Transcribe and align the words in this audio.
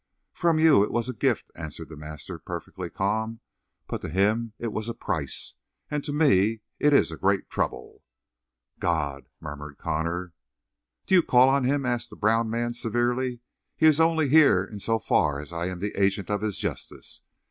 "From 0.33 0.57
you 0.57 0.83
it 0.83 0.89
was 0.89 1.07
a 1.07 1.13
gift," 1.13 1.51
answered 1.55 1.89
the 1.89 1.95
master, 1.95 2.39
perfectly 2.39 2.89
calm, 2.89 3.39
"but 3.87 4.01
to 4.01 4.09
him 4.09 4.53
it 4.57 4.73
was 4.73 4.89
a 4.89 4.95
price. 4.95 5.53
And 5.91 6.03
to 6.03 6.11
me 6.11 6.61
it 6.79 6.91
is 6.91 7.11
a 7.11 7.17
great 7.17 7.51
trouble." 7.51 8.01
"God!" 8.79 9.29
murmured 9.39 9.77
Connor. 9.77 10.33
"Do 11.05 11.13
you 11.13 11.21
call 11.21 11.49
on 11.49 11.65
him?" 11.65 11.85
asked 11.85 12.09
the 12.09 12.15
brown 12.15 12.49
man 12.49 12.73
severely. 12.73 13.41
"He 13.77 13.85
is 13.85 13.99
only 13.99 14.27
here 14.27 14.63
in 14.63 14.79
so 14.79 14.97
far 14.97 15.39
as 15.39 15.53
I 15.53 15.67
am 15.67 15.77
the 15.81 15.93
agent 15.95 16.31
of 16.31 16.41
his 16.41 16.57
justice. 16.57 17.21